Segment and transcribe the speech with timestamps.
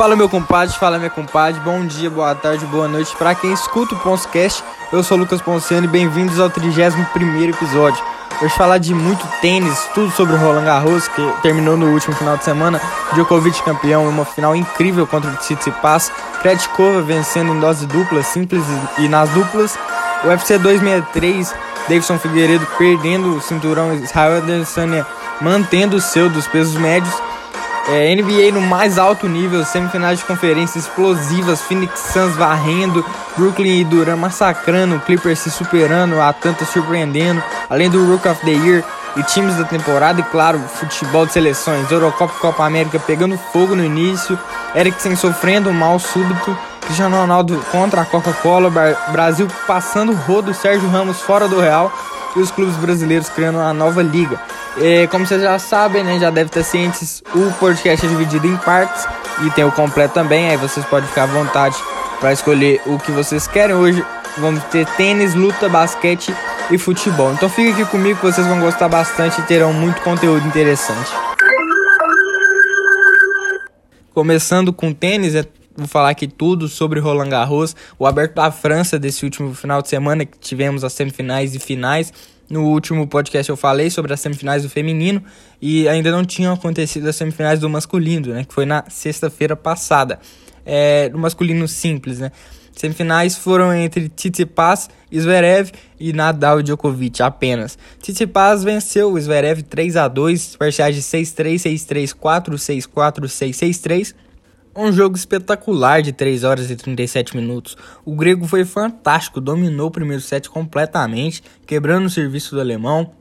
[0.00, 3.94] Fala meu compadre, fala minha compadre, bom dia, boa tarde, boa noite para quem escuta
[3.94, 4.64] o Ponscast.
[4.90, 8.02] Eu sou Lucas Ponciano e bem-vindos ao 31 episódio.
[8.40, 12.38] Hoje falar de muito tênis, tudo sobre o Roland Garros, que terminou no último final
[12.38, 12.80] de semana.
[13.12, 16.10] Djokovic campeão, uma final incrível contra o Tsitsipas.
[16.40, 18.64] Krejcikova vencendo em dose dupla, simples
[18.96, 19.78] e nas duplas.
[20.24, 21.54] UFC 263,
[21.90, 25.06] Davidson Figueiredo perdendo o cinturão, Israel Adesanya
[25.42, 27.12] mantendo o seu dos pesos médios.
[27.88, 33.04] É, NBA no mais alto nível, semifinais de conferência explosivas, Phoenix Suns varrendo,
[33.36, 38.84] Brooklyn e Duran massacrando, Clippers se superando, Atlanta surpreendendo, além do Rook of the Year
[39.16, 43.74] e times da temporada, e claro, futebol de seleções, Eurocopa e Copa América pegando fogo
[43.74, 44.38] no início,
[44.74, 48.70] Eriksen sofrendo mal súbito, Cristiano Ronaldo contra a Coca-Cola,
[49.10, 51.90] Brasil passando o rodo, Sérgio Ramos fora do Real
[52.36, 54.40] e os clubes brasileiros criando uma nova liga.
[55.10, 59.06] Como vocês já sabem, né, já deve estar cientes, o podcast é dividido em partes
[59.44, 61.76] e tem o completo também, aí vocês podem ficar à vontade
[62.20, 63.74] para escolher o que vocês querem.
[63.74, 64.04] Hoje
[64.38, 66.34] vamos ter tênis, luta, basquete
[66.70, 67.32] e futebol.
[67.32, 71.10] Então fique aqui comigo vocês vão gostar bastante e terão muito conteúdo interessante.
[74.14, 75.44] Começando com tênis, é
[75.76, 79.88] vou falar aqui tudo sobre Roland Garros, o aberto da França desse último final de
[79.88, 82.12] semana que tivemos as semifinais e finais.
[82.48, 85.22] No último podcast eu falei sobre as semifinais do feminino
[85.62, 90.18] e ainda não tinham acontecido as semifinais do masculino, né, que foi na sexta-feira passada.
[90.66, 92.30] É, do masculino simples, né?
[92.76, 97.78] Semifinais foram entre Tsitsipas, Zverev e Nadal e Djokovic apenas.
[98.00, 104.14] Tsitsipas venceu o Zverev 3 a 2, parciais de 6-3, 6-3, 4-6, 4-6, 6-3
[104.74, 107.76] um jogo espetacular de 3 horas e 37 minutos.
[108.04, 113.12] O grego foi fantástico, dominou o primeiro set completamente, quebrando o serviço do alemão,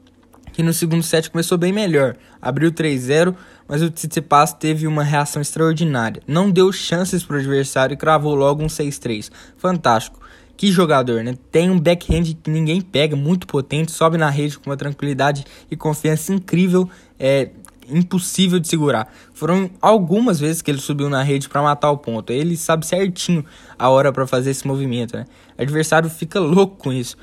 [0.51, 2.15] que no segundo set começou bem melhor.
[2.41, 3.35] Abriu 3-0,
[3.67, 6.21] mas o Tsitsipas teve uma reação extraordinária.
[6.27, 9.31] Não deu chances para o adversário e cravou logo um 6-3.
[9.57, 10.19] Fantástico.
[10.59, 11.35] Que jogador, né?
[11.49, 15.77] Tem um backhand que ninguém pega, muito potente, sobe na rede com uma tranquilidade e
[15.77, 16.89] confiança incrível.
[17.17, 17.49] É,
[17.91, 19.11] impossível de segurar.
[19.33, 22.31] Foram algumas vezes que ele subiu na rede para matar o ponto.
[22.31, 23.43] Ele sabe certinho
[23.77, 25.25] a hora para fazer esse movimento, né?
[25.57, 27.17] O adversário fica louco com isso.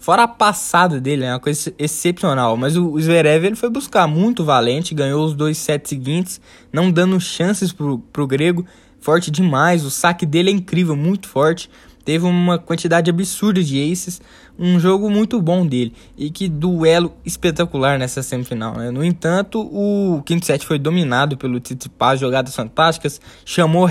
[0.00, 2.56] Fora a passada dele, é uma coisa excepcional.
[2.56, 6.40] Mas o Zverev ele foi buscar muito valente, ganhou os dois sets seguintes,
[6.72, 8.64] não dando chances pro, pro grego.
[9.00, 11.70] Forte demais, o saque dele é incrível, muito forte
[12.08, 14.18] teve uma quantidade absurda de aces,
[14.58, 18.78] um jogo muito bom dele e que duelo espetacular nessa semifinal.
[18.78, 18.90] Né?
[18.90, 23.90] No entanto, o quinto set foi dominado pelo Tsitsipas, jogadas fantásticas, chamou a,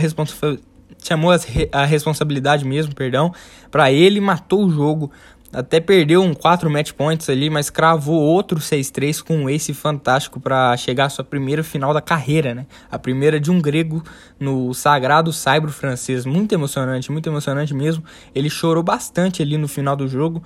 [0.98, 1.30] chamou
[1.72, 3.32] a responsabilidade mesmo, perdão,
[3.70, 5.12] para ele, matou o jogo,
[5.52, 10.40] até perdeu um 4 match points ali, mas cravou outro 6-3 com um ace fantástico
[10.40, 12.66] para chegar à sua primeira final da carreira, né?
[12.92, 14.04] A primeira de um grego
[14.40, 16.26] no sagrado saibro francês.
[16.26, 18.04] Muito emocionante, muito emocionante mesmo.
[18.36, 20.44] Ele chorou bastante ali no final do jogo.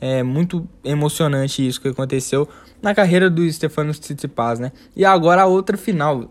[0.00, 2.48] É muito emocionante isso que aconteceu
[2.82, 4.72] na carreira do Stefanos Tsitsipas, né?
[4.96, 6.28] E agora a outra final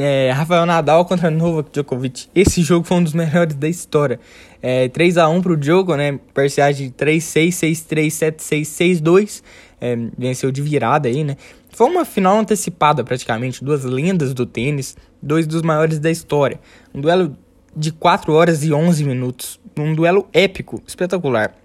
[0.00, 2.28] é, Rafael Nadal contra Novak Djokovic.
[2.34, 4.20] Esse jogo foi um dos melhores da história.
[4.60, 6.18] É, 3x1 pro Djoko, né?
[6.34, 8.06] Parciais de 3-6, 6-3,
[8.36, 9.42] 7-6, 6-2.
[9.80, 11.36] É, venceu de virada aí, né?
[11.70, 13.64] Foi uma final antecipada praticamente.
[13.64, 16.60] Duas lendas do tênis, dois dos maiores da história.
[16.94, 17.36] Um duelo
[17.74, 19.60] de 4 horas e 11 minutos.
[19.76, 21.61] Um duelo épico, espetacular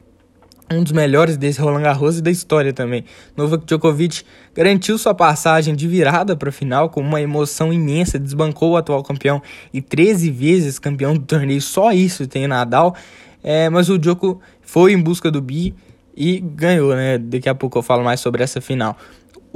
[0.72, 3.06] um dos melhores desse Roland Garros e da história também.
[3.36, 4.24] Novak Djokovic
[4.54, 9.02] garantiu sua passagem de virada para a final com uma emoção imensa, desbancou o atual
[9.04, 9.42] campeão
[9.74, 12.96] e 13 vezes campeão do torneio, só isso tem Nadal.
[13.44, 15.74] É, mas o Djoko foi em busca do bi
[16.16, 17.18] e ganhou, né?
[17.18, 18.98] Daqui a pouco eu falo mais sobre essa final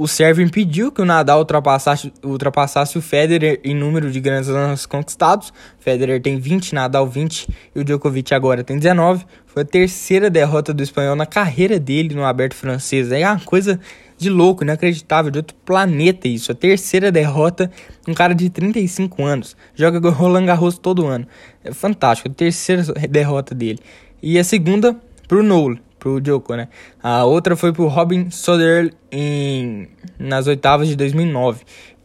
[0.02, 4.86] o sérvio impediu que o Nadal ultrapassasse, ultrapassasse o Federer em número de grandes lãs
[4.86, 5.52] conquistados.
[5.78, 9.24] Federer tem 20, Nadal 20 e o Djokovic agora tem 19.
[9.52, 13.12] Foi a terceira derrota do espanhol na carreira dele no aberto francês.
[13.12, 13.78] É uma coisa
[14.16, 16.50] de louco, inacreditável, de outro planeta isso.
[16.50, 17.70] A terceira derrota,
[18.08, 19.54] um cara de 35 anos.
[19.74, 21.26] Joga Roland Garros todo ano.
[21.62, 23.78] É fantástico, a terceira derrota dele.
[24.22, 24.96] E a segunda
[25.28, 26.68] pro Noel, pro Djoko, né?
[27.02, 29.86] A outra foi pro Robin Soderl em
[30.18, 31.60] nas oitavas de 2009.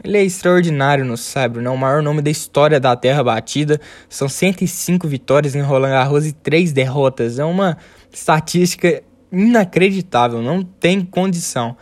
[0.08, 1.70] Ele é extraordinário no Saibro, né?
[1.70, 3.80] O maior nome da história da Terra batida.
[4.08, 7.40] São 105 vitórias em Roland Garros e 3 derrotas.
[7.40, 7.78] É uma
[8.12, 11.76] estatística inacreditável, não tem condição.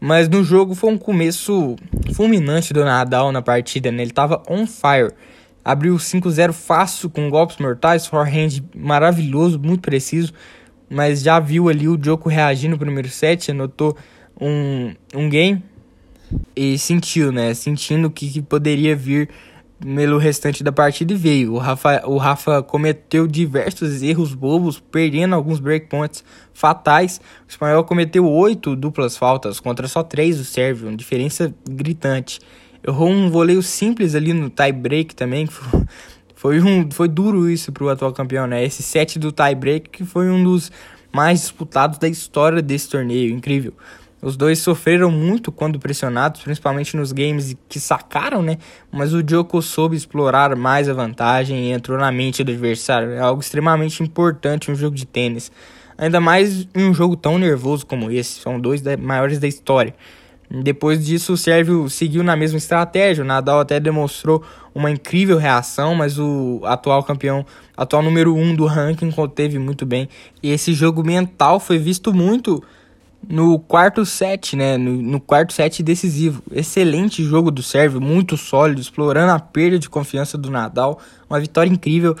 [0.00, 1.76] Mas no jogo foi um começo
[2.14, 4.02] fulminante do Nadal na partida, né?
[4.02, 5.12] Ele tava on fire.
[5.64, 10.32] Abriu 5-0 fácil com golpes mortais, forehand maravilhoso, muito preciso
[10.88, 13.96] mas já viu ali o Joko reagir no primeiro set, anotou
[14.40, 15.62] um, um game
[16.54, 17.54] e sentiu, né?
[17.54, 19.28] Sentindo que, que poderia vir
[19.80, 21.54] pelo restante da partida e veio.
[21.54, 27.20] O Rafa, o Rafa cometeu diversos erros bobos, perdendo alguns breakpoints fatais.
[27.46, 32.40] O espanhol cometeu oito duplas faltas contra só três do Sérvio, uma diferença gritante.
[32.86, 35.54] Errou um voleio simples ali no tie break também, que
[36.34, 38.64] foi, um, foi duro isso para o atual campeão, né?
[38.64, 40.70] Esse set do tie break que foi um dos
[41.12, 43.72] mais disputados da história desse torneio, incrível.
[44.20, 48.58] Os dois sofreram muito quando pressionados, principalmente nos games que sacaram, né?
[48.90, 53.12] Mas o Djoko soube explorar mais a vantagem e entrou na mente do adversário.
[53.12, 55.52] É algo extremamente importante em um jogo de tênis.
[55.96, 58.40] Ainda mais em um jogo tão nervoso como esse.
[58.40, 59.94] São dois da, maiores da história.
[60.50, 63.22] Depois disso, o Sérvio seguiu na mesma estratégia.
[63.22, 64.42] O Nadal até demonstrou
[64.74, 67.44] uma incrível reação, mas o atual campeão,
[67.76, 70.08] atual número 1 um do ranking, conteve muito bem.
[70.42, 72.62] E esse jogo mental foi visto muito
[73.26, 74.76] no quarto set, né?
[74.76, 76.42] No, no, quarto set decisivo.
[76.52, 81.00] Excelente jogo do Sérvio, muito sólido, explorando a perda de confiança do Nadal.
[81.28, 82.16] Uma vitória incrível.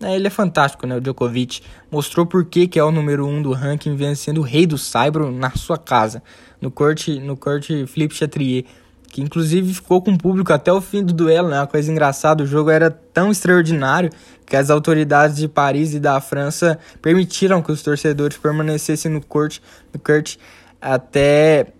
[0.00, 0.96] É, ele é fantástico, né?
[0.96, 4.42] O Djokovic mostrou por que, que é o número 1 um do ranking, vencendo o
[4.42, 6.22] rei do Saibro na sua casa,
[6.60, 8.64] no corte, no corte Philippe Chatrier,
[9.12, 11.60] que inclusive ficou com o público até o fim do duelo, né?
[11.60, 14.10] Uma coisa engraçada, o jogo era tão extraordinário
[14.46, 19.62] que as autoridades de Paris e da França permitiram que os torcedores permanecessem no corte,
[19.92, 20.38] no corte
[20.80, 21.74] até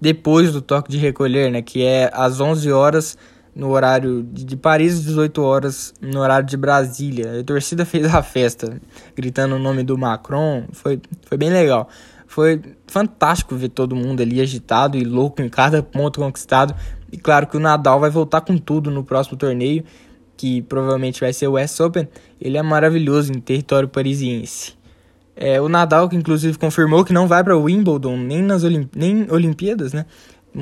[0.00, 1.60] depois do toque de recolher, né?
[1.60, 3.18] Que é às 11 horas
[3.52, 7.40] no horário de Paris, 18 horas no horário de Brasília.
[7.40, 8.80] A torcida fez a festa,
[9.16, 10.66] gritando o nome do Macron.
[10.72, 11.88] Foi, foi bem legal.
[12.26, 16.74] Foi fantástico ver todo mundo ali agitado e louco em cada ponto conquistado.
[17.10, 19.84] E claro que o Nadal vai voltar com tudo no próximo torneio,
[20.36, 22.08] que provavelmente vai ser o West Open.
[22.40, 24.74] Ele é maravilhoso em território parisiense.
[25.34, 29.30] É, o Nadal, que inclusive confirmou que não vai para Wimbledon nem nas Olimp nem
[29.30, 30.06] Olimpíadas, né?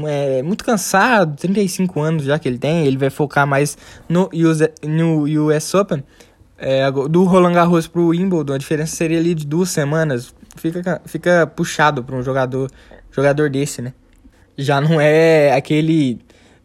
[0.06, 3.78] é muito cansado, 35 anos já que ele tem, ele vai focar mais
[4.08, 6.02] no US, no US Open.
[6.56, 10.34] É, do Roland Garros pro Wimbledon, a diferença seria ali de duas semanas.
[10.54, 12.70] Fica, fica puxado para um jogador,
[13.10, 13.92] jogador desse, né?
[14.56, 16.18] Já não é aquele.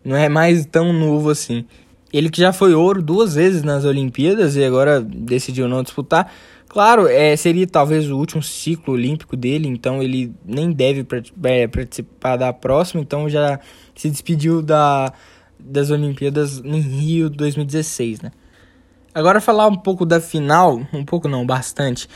[0.04, 1.66] Não é mais tão novo assim.
[2.12, 6.32] Ele que já foi ouro duas vezes nas Olimpíadas e agora decidiu não disputar.
[6.68, 11.06] Claro, é, seria talvez o último ciclo olímpico dele, então ele nem deve
[11.44, 13.60] é, participar da próxima, então já
[13.96, 15.12] se despediu da,
[15.60, 18.32] das Olimpíadas em Rio 2016, né?
[19.14, 22.08] Agora falar um pouco da final, um pouco não, bastante.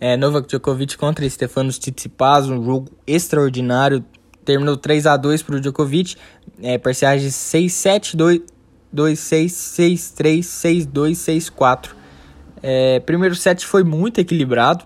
[0.00, 4.02] É, Novak Djokovic contra Stefanos Tsitsipas, um jogo extraordinário.
[4.42, 6.16] Terminou 3 a 2 para o Djokovic,
[6.62, 8.16] é, parciais de 6-7,
[8.92, 11.12] 2-6, 6-3, 6-2,
[11.52, 11.90] 6-4.
[12.62, 14.84] É, primeiro set foi muito equilibrado,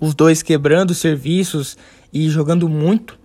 [0.00, 1.76] os dois quebrando serviços
[2.12, 3.18] e jogando muito,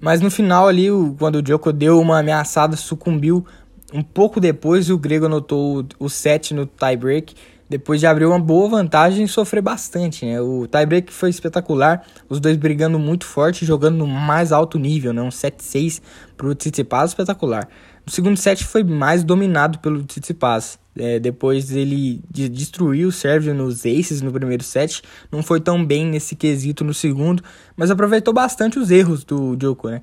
[0.00, 0.88] mas no final ali,
[1.18, 3.46] quando o Djoko deu uma ameaçada, sucumbiu.
[3.92, 7.34] Um pouco depois o grego anotou o set no tie-break,
[7.68, 10.24] depois de abrir uma boa vantagem sofrer bastante.
[10.24, 10.40] Né?
[10.40, 15.22] O tie-break foi espetacular, os dois brigando muito forte, jogando no mais alto nível, né?
[15.22, 16.00] um 7-6
[16.36, 17.68] para o Tsitsipas espetacular.
[18.06, 20.78] O segundo set foi mais dominado pelo Tsitsipas.
[20.96, 25.02] É, depois ele de destruiu o Sérvio nos aces no primeiro set,
[25.32, 27.42] não foi tão bem nesse quesito no segundo,
[27.76, 30.02] mas aproveitou bastante os erros do Djoko, né?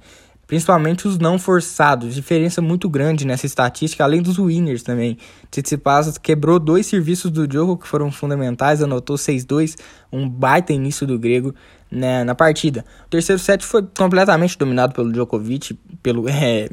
[0.51, 5.17] Principalmente os não forçados, diferença muito grande nessa estatística, além dos winners também.
[5.50, 9.77] Tsitsipas quebrou dois serviços do Djoko que foram fundamentais, anotou 6-2,
[10.12, 11.55] um baita início do grego
[11.89, 12.84] né, na partida.
[13.05, 16.67] O terceiro set foi completamente dominado pelo Djokovic, pelo é,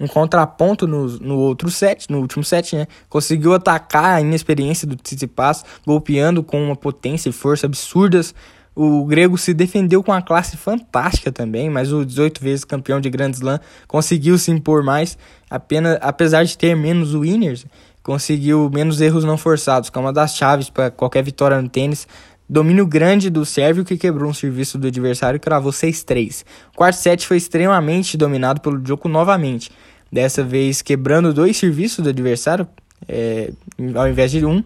[0.00, 2.86] um contraponto no, no outro set, no último set, né?
[3.10, 8.34] Conseguiu atacar a inexperiência do Tsitsipas, golpeando com uma potência e força absurdas.
[8.74, 13.10] O grego se defendeu com uma classe fantástica também, mas o 18 vezes campeão de
[13.10, 15.18] Grand Slam conseguiu se impor mais,
[15.50, 17.66] apenas apesar de ter menos winners,
[18.02, 22.06] conseguiu menos erros não forçados, que é uma das chaves para qualquer vitória no tênis.
[22.48, 26.44] Domínio grande do Sérvio que quebrou um serviço do adversário e cravou 6-3.
[26.72, 29.70] O quarto set foi extremamente dominado pelo Djoko novamente
[30.10, 32.66] dessa vez quebrando dois serviços do adversário,
[33.08, 33.52] é,
[33.94, 34.62] ao invés de um.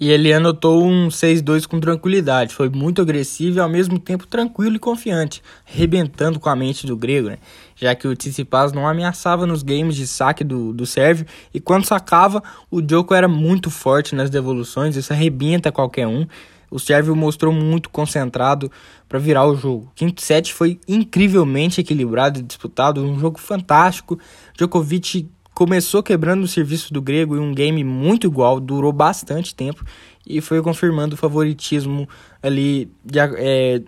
[0.00, 2.54] E ele anotou um 6-2 com tranquilidade.
[2.54, 6.96] Foi muito agressivo e ao mesmo tempo tranquilo e confiante, arrebentando com a mente do
[6.96, 7.36] grego, né?
[7.76, 11.84] já que o Tsitsipas não ameaçava nos games de saque do, do sérvio e quando
[11.84, 16.26] sacava, o Djoko era muito forte nas devoluções, isso arrebenta qualquer um.
[16.70, 18.70] O Sérvio mostrou muito concentrado
[19.08, 19.90] para virar o jogo.
[19.94, 24.16] Quinto set foi incrivelmente equilibrado e disputado, um jogo fantástico.
[24.56, 25.28] Djokovic
[25.60, 29.84] começou quebrando o serviço do grego em um game muito igual, durou bastante tempo
[30.26, 32.08] e foi confirmando o favoritismo
[32.42, 33.82] ali de, é,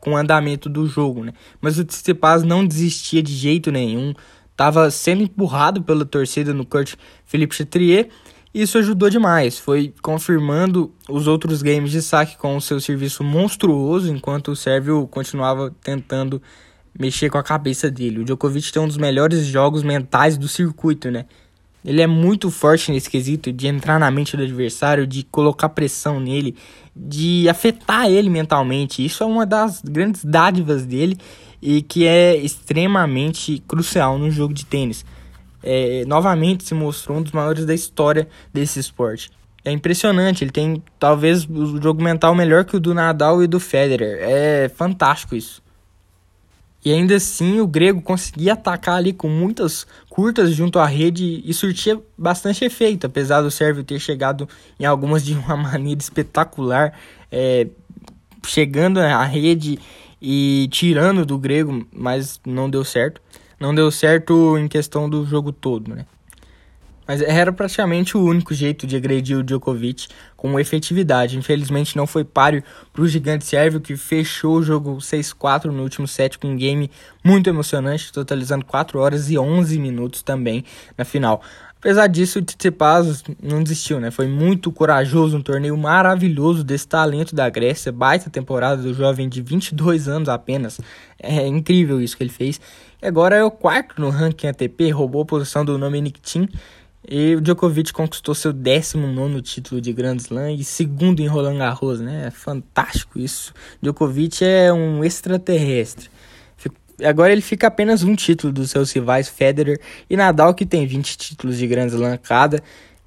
[0.00, 1.34] com o andamento do jogo, né?
[1.60, 4.14] Mas o Tsitsipas não desistia de jeito nenhum,
[4.50, 6.94] estava sendo empurrado pela torcida no Kurt
[7.26, 8.08] Philippe Chatrier.
[8.54, 14.10] Isso ajudou demais, foi confirmando os outros games de saque com o seu serviço monstruoso,
[14.10, 16.40] enquanto o Sérvio continuava tentando
[16.98, 18.20] mexer com a cabeça dele.
[18.20, 21.24] O Djokovic tem um dos melhores jogos mentais do circuito, né?
[21.84, 26.20] Ele é muito forte nesse quesito de entrar na mente do adversário, de colocar pressão
[26.20, 26.56] nele,
[26.94, 29.04] de afetar ele mentalmente.
[29.04, 31.16] Isso é uma das grandes dádivas dele
[31.62, 35.04] e que é extremamente crucial no jogo de tênis.
[35.62, 39.30] É, novamente se mostrou um dos maiores da história desse esporte.
[39.64, 43.58] É impressionante, ele tem talvez o jogo mental melhor que o do Nadal e do
[43.58, 44.18] Federer.
[44.20, 45.62] É fantástico isso.
[46.88, 51.52] E ainda assim o grego conseguia atacar ali com muitas curtas junto à rede e
[51.52, 54.48] surtia bastante efeito, apesar do sérvio ter chegado
[54.80, 56.98] em algumas de uma maneira espetacular,
[57.30, 57.66] é,
[58.46, 59.78] chegando à rede
[60.18, 63.20] e tirando do grego, mas não deu certo.
[63.60, 66.06] Não deu certo em questão do jogo todo, né?
[67.08, 71.38] Mas era praticamente o único jeito de agredir o Djokovic com efetividade.
[71.38, 72.62] Infelizmente não foi páreo
[72.92, 76.90] para o gigante sérvio que fechou o jogo 6-4 no último set com um game
[77.24, 80.62] muito emocionante, totalizando 4 horas e 11 minutos também
[80.98, 81.42] na final.
[81.78, 84.10] Apesar disso, o Tsitsipas não desistiu, né?
[84.10, 89.40] Foi muito corajoso, um torneio maravilhoso desse talento da Grécia, baita temporada do jovem de
[89.40, 90.80] 22 anos apenas.
[91.18, 92.60] É incrível isso que ele fez.
[93.00, 96.48] E agora é o quarto no ranking ATP, roubou a posição do Dominic Thiem
[97.10, 102.00] e o Djokovic conquistou seu 19 título de Grand Slam e segundo em Roland Garros,
[102.00, 102.26] né?
[102.26, 103.54] É fantástico isso.
[103.80, 106.10] Djokovic é um extraterrestre.
[107.02, 111.16] Agora ele fica apenas um título dos seus rivais Federer e Nadal, que tem 20
[111.16, 112.62] títulos de Grand Slam cada.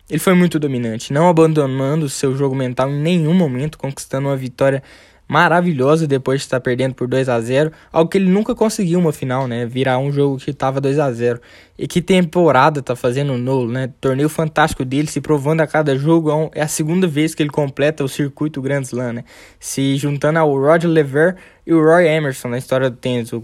[0.09, 4.81] Ele foi muito dominante, não abandonando seu jogo mental em nenhum momento, conquistando uma vitória
[5.31, 9.13] maravilhosa depois de estar perdendo por 2 a 0 algo que ele nunca conseguiu uma
[9.13, 9.65] final, né?
[9.65, 11.39] Virar um jogo que estava 2 a 0
[11.79, 13.93] E que temporada tá fazendo o Nolo, né?
[14.01, 16.51] Torneio fantástico dele, se provando a cada jogo.
[16.53, 19.23] É, é a segunda vez que ele completa o circuito Grand Slam, né?
[19.57, 23.31] Se juntando ao Roger Lever e o Roy Emerson na história do tênis.
[23.31, 23.41] O,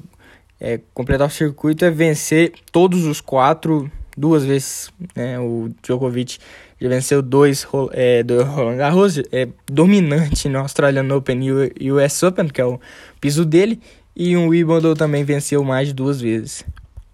[0.59, 5.39] é, completar o circuito é vencer todos os quatro duas vezes, né?
[5.39, 6.39] O Djokovic
[6.81, 11.39] já venceu dois é, do Roland Garros, é dominante no Australian Open
[11.79, 12.79] e o US Open, que é o
[13.21, 13.79] piso dele,
[14.15, 16.65] e o Wimbledon também venceu mais de duas vezes.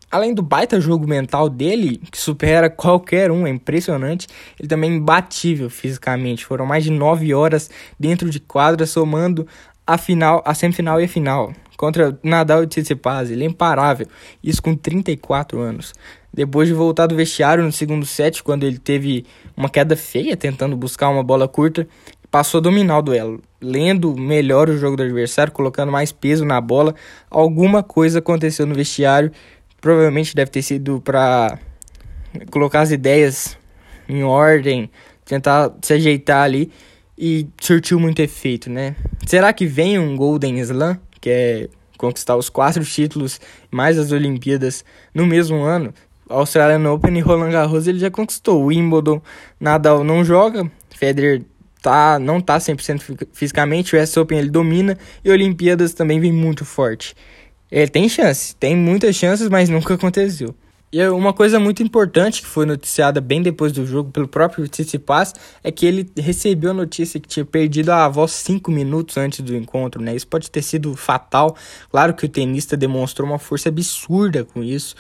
[0.10, 4.28] Além do baita jogo mental dele, que supera qualquer um, é impressionante,
[4.60, 6.46] ele também é imbatível fisicamente.
[6.46, 7.70] Foram mais de nove horas
[8.00, 9.48] dentro de quadra, somando
[9.88, 11.52] a final, a semifinal e a final.
[11.76, 14.08] Contra Nadal e Tsitsipas, ele é imparável,
[14.44, 15.94] isso com 34 anos.
[16.34, 19.26] Depois de voltar do vestiário no segundo set, quando ele teve
[19.56, 21.88] uma queda feia tentando buscar uma bola curta,
[22.32, 26.60] passou a dominar o duelo, lendo melhor o jogo do adversário, colocando mais peso na
[26.60, 26.96] bola.
[27.30, 29.32] Alguma coisa aconteceu no vestiário,
[29.80, 31.60] provavelmente deve ter sido para
[32.50, 33.56] colocar as ideias
[34.10, 34.90] em ordem,
[35.24, 36.72] tentar se ajeitar ali
[37.16, 38.96] e surtiu muito efeito, né?
[39.28, 44.84] Será que vem um Golden Slam, que é conquistar os quatro títulos mais as Olimpíadas
[45.14, 45.94] no mesmo ano?
[46.30, 48.64] Australian Open e Roland Garros ele já conquistou.
[48.64, 49.22] O Wimbledon,
[49.60, 51.44] Nadal não joga, Federer
[51.82, 56.64] tá, não tá 100% fisicamente, o US Open ele domina e Olimpíadas também vem muito
[56.64, 57.16] forte.
[57.72, 60.56] Ele tem chance, tem muitas chances, mas nunca aconteceu.
[60.94, 64.68] E é uma coisa muito importante que foi noticiada bem depois do jogo pelo próprio
[64.68, 69.40] Tsitsipas é que ele recebeu a notícia que tinha perdido a voz cinco minutos antes
[69.40, 70.16] do encontro, né?
[70.16, 71.58] Isso pode ter sido fatal.
[71.90, 74.96] Claro que o tenista demonstrou uma força absurda com isso,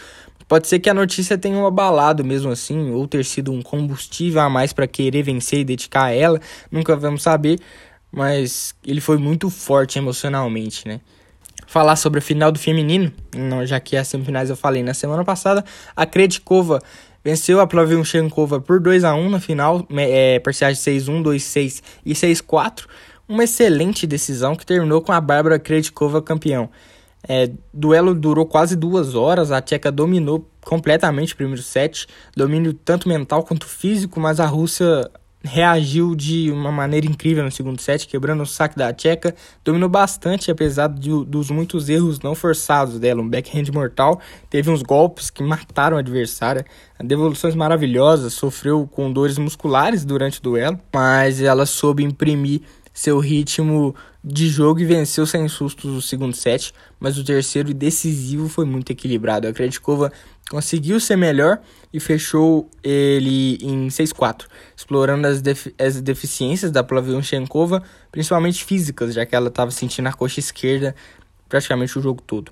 [0.53, 4.39] Pode ser que a notícia tenha um abalado mesmo assim, ou ter sido um combustível
[4.39, 6.39] a mais para querer vencer e dedicar a ela,
[6.71, 7.59] nunca vamos saber,
[8.11, 11.01] mas ele foi muito forte emocionalmente, né?
[11.65, 13.11] Falar sobre a final do feminino,
[13.65, 16.79] já que as semifinais eu falei na semana passada, a Kredikova
[17.23, 22.85] venceu a Plavilchenkova por 2 a 1 na final, é, parciais 6-1, 2-6 e 6-4,
[23.27, 26.69] uma excelente decisão que terminou com a Bárbara Kredikova campeão.
[27.27, 33.07] É, duelo durou quase duas horas, a Tcheca dominou completamente o primeiro set, domínio tanto
[33.07, 35.09] mental quanto físico, mas a Rússia
[35.43, 40.49] reagiu de uma maneira incrível no segundo set, quebrando o saque da Tcheca, dominou bastante,
[40.49, 45.43] apesar de, dos muitos erros não forçados dela, um backhand mortal, teve uns golpes que
[45.43, 46.65] mataram a adversária,
[47.03, 52.61] devoluções maravilhosas, sofreu com dores musculares durante o duelo, mas ela soube imprimir
[52.93, 57.73] seu ritmo de jogo e venceu sem sustos o segundo set, mas o terceiro e
[57.73, 59.47] decisivo foi muito equilibrado.
[59.47, 60.11] A Kreditkova
[60.49, 61.59] conseguiu ser melhor
[61.91, 64.45] e fechou ele em 6-4,
[64.77, 65.41] explorando as,
[65.79, 70.95] as deficiências da Plavionchenkova, principalmente físicas, já que ela estava sentindo a coxa esquerda
[71.49, 72.51] praticamente o jogo todo.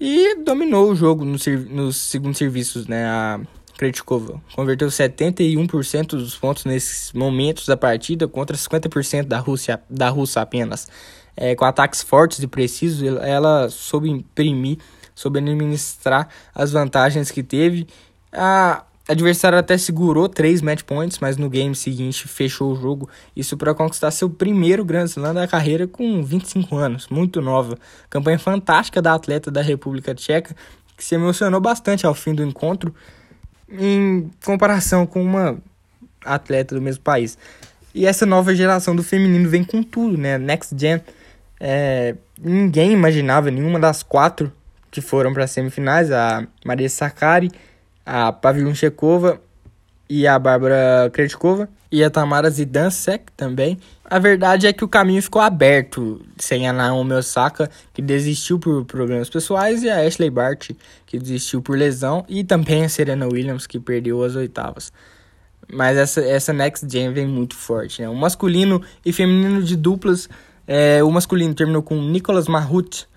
[0.00, 1.36] e dominou o jogo no,
[1.70, 3.06] nos segundos serviços, né?
[3.06, 3.40] A
[3.76, 10.42] Krejcikova converteu 71% dos pontos nesses momentos da partida contra 50% da Rússia, da Rússia
[10.42, 10.88] apenas.
[11.36, 14.78] É, com ataques fortes e precisos, ela soube imprimir,
[15.14, 17.86] soube administrar as vantagens que teve.
[18.32, 23.08] A adversário até segurou três match points, mas no game seguinte fechou o jogo.
[23.36, 27.78] Isso para conquistar seu primeiro Grand Slam da carreira com 25 anos, muito nova.
[28.08, 30.56] Campanha fantástica da atleta da República Tcheca,
[30.96, 32.94] que se emocionou bastante ao fim do encontro
[33.70, 35.58] em comparação com uma
[36.24, 37.36] atleta do mesmo país.
[37.94, 40.38] E essa nova geração do feminino vem com tudo, né?
[40.38, 41.00] Next Gen.
[41.58, 44.52] É, ninguém imaginava nenhuma das quatro
[44.90, 47.50] que foram para as semifinais, a Maria Sakari,
[48.04, 49.40] a Pavlyuchenkova
[50.08, 53.78] e a Bárbara Krejcikova e a Tamara Zidansek também.
[54.04, 58.84] A verdade é que o caminho ficou aberto sem a Naomi Osaka, que desistiu por
[58.84, 60.70] problemas pessoais, e a Ashley Bart,
[61.06, 64.92] que desistiu por lesão, e também a Serena Williams, que perdeu as oitavas.
[65.72, 68.08] Mas essa, essa Next Gen vem muito forte, né?
[68.08, 70.28] O masculino e feminino de duplas,
[70.66, 73.08] é, o masculino terminou com Nicolas Mahut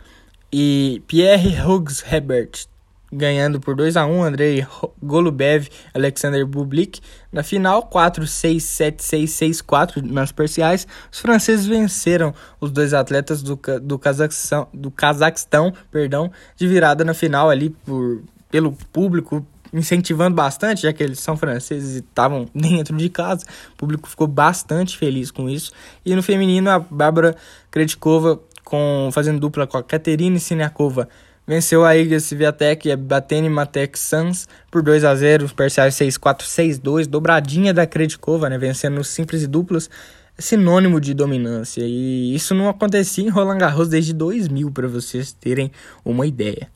[0.52, 2.66] e Pierre Hugues Hebert,
[3.12, 4.68] ganhando por 2 a 1 Andrei
[5.02, 7.02] Golubev, Alexander Bublik.
[7.32, 10.88] Na final, 4 6 7 6 6 4 nas parciais.
[11.12, 17.14] Os franceses venceram os dois atletas do, do Cazaquistão, do Cazaquistão, perdão, de virada na
[17.14, 22.96] final ali por pelo público incentivando bastante, já que eles são franceses e estavam dentro
[22.98, 23.46] de casa.
[23.74, 25.72] O público ficou bastante feliz com isso.
[26.06, 27.36] E no feminino, a Bárbara
[27.70, 31.10] Krejcikova com fazendo dupla com a Katerina Siniakova
[31.50, 35.96] venceu a Iga Swiatek e a Batene Matek Sans por 2 a 0 os parciais
[35.96, 39.90] 6-4, 6-2, dobradinha da Krejcikova, né, vencendo simples e duplas,
[40.38, 45.34] é sinônimo de dominância, e isso não acontecia em Roland Garros desde 2000, para vocês
[45.34, 45.72] terem
[46.06, 46.68] uma ideia.